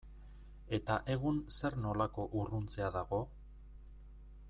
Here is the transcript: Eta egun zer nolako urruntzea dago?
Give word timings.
Eta 0.77 0.95
egun 1.17 1.37
zer 1.57 1.77
nolako 1.83 2.25
urruntzea 2.41 2.91
dago? 2.99 3.21